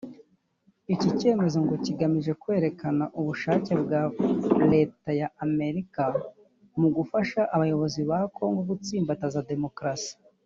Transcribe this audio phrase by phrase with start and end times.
[0.93, 4.01] Iki cyemezo ngo kigamije kwerekana ubushake bwa
[4.73, 6.03] Leta ya Amerika
[6.79, 10.13] mu gufasha abayobozi ba Congo gutsimbataza demokarasi